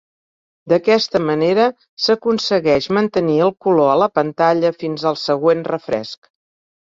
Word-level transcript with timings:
D'aquesta 0.71 1.19
manera 1.25 1.65
s'aconsegueix 2.05 2.87
mantenir 2.99 3.37
el 3.47 3.53
color 3.65 3.91
a 3.91 3.99
la 4.05 4.09
pantalla 4.21 4.75
fins 4.79 5.05
al 5.11 5.19
següent 5.27 5.63
refresc. 5.71 6.27